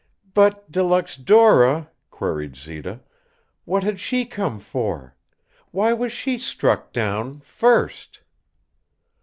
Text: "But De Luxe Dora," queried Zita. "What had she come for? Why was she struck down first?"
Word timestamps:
"But 0.33 0.71
De 0.71 0.81
Luxe 0.81 1.15
Dora," 1.15 1.91
queried 2.09 2.55
Zita. 2.55 3.01
"What 3.65 3.83
had 3.83 3.99
she 3.99 4.25
come 4.25 4.59
for? 4.59 5.15
Why 5.69 5.93
was 5.93 6.11
she 6.11 6.39
struck 6.39 6.91
down 6.91 7.39
first?" 7.41 8.21